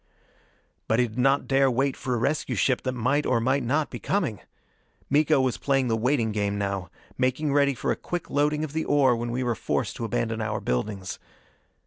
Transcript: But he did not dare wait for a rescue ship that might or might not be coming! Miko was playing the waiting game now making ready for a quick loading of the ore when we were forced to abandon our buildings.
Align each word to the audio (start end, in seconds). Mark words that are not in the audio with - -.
But 0.87 0.97
he 0.97 1.07
did 1.07 1.19
not 1.19 1.47
dare 1.47 1.69
wait 1.69 1.95
for 1.95 2.15
a 2.15 2.17
rescue 2.17 2.55
ship 2.55 2.81
that 2.81 2.93
might 2.93 3.23
or 3.27 3.39
might 3.39 3.61
not 3.61 3.91
be 3.91 3.99
coming! 3.99 4.39
Miko 5.11 5.39
was 5.39 5.59
playing 5.59 5.89
the 5.89 5.95
waiting 5.95 6.31
game 6.31 6.57
now 6.57 6.89
making 7.19 7.53
ready 7.53 7.75
for 7.75 7.91
a 7.91 7.95
quick 7.95 8.27
loading 8.27 8.63
of 8.63 8.73
the 8.73 8.83
ore 8.83 9.15
when 9.15 9.29
we 9.29 9.43
were 9.43 9.53
forced 9.53 9.95
to 9.97 10.03
abandon 10.05 10.41
our 10.41 10.59
buildings. 10.59 11.19